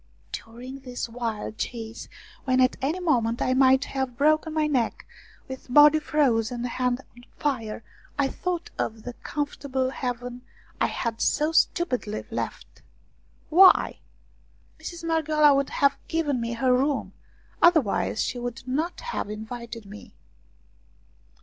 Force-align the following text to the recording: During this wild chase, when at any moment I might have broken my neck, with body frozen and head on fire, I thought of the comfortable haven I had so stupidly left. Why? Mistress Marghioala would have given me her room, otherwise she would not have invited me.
During 0.31 0.79
this 0.79 1.07
wild 1.07 1.59
chase, 1.59 2.07
when 2.45 2.59
at 2.59 2.75
any 2.81 2.99
moment 2.99 3.39
I 3.39 3.53
might 3.53 3.85
have 3.85 4.17
broken 4.17 4.51
my 4.51 4.65
neck, 4.65 5.05
with 5.47 5.71
body 5.71 5.99
frozen 5.99 6.61
and 6.61 6.67
head 6.69 6.99
on 7.15 7.23
fire, 7.37 7.83
I 8.17 8.27
thought 8.27 8.71
of 8.79 9.03
the 9.03 9.13
comfortable 9.13 9.91
haven 9.91 10.41
I 10.79 10.87
had 10.87 11.21
so 11.21 11.51
stupidly 11.51 12.25
left. 12.31 12.81
Why? 13.49 13.99
Mistress 14.79 15.03
Marghioala 15.03 15.53
would 15.55 15.69
have 15.69 15.95
given 16.07 16.41
me 16.41 16.53
her 16.53 16.73
room, 16.75 17.13
otherwise 17.61 18.23
she 18.23 18.39
would 18.39 18.67
not 18.67 19.01
have 19.01 19.29
invited 19.29 19.85
me. 19.85 20.15